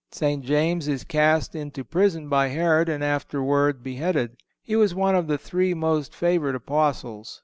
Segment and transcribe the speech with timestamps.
[0.11, 0.43] St.
[0.43, 4.35] James is cast into prison by Herod and afterward beheaded.
[4.63, 7.39] He was one of the three most favored Apostles.